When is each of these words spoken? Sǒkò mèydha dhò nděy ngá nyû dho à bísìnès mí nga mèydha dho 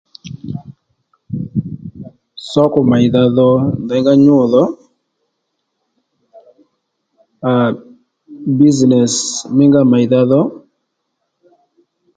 Sǒkò 2.49 2.79
mèydha 2.91 3.23
dhò 3.35 3.49
nděy 3.81 4.01
ngá 4.03 4.13
nyû 4.25 4.37
dho 4.51 4.63
à 7.51 7.53
bísìnès 8.57 9.15
mí 9.55 9.63
nga 9.69 9.81
mèydha 9.91 10.19
dho 10.31 10.41